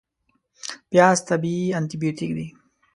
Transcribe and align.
پیاز 0.89 1.17
طبیعي 1.29 1.65
انتي 1.77 1.95
بیوټیک 2.01 2.31
دی 2.37 2.47